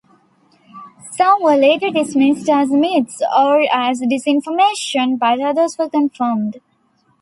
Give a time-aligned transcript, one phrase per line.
[1.11, 6.57] Some were later dismissed as myths or as disinformation, but others were confirmed.